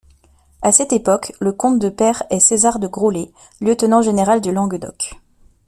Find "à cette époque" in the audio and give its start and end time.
0.63-1.31